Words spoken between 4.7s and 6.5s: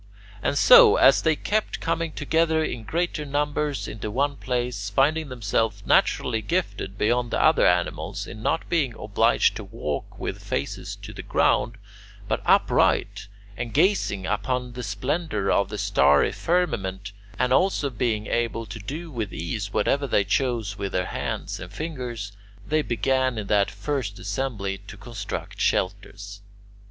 finding themselves naturally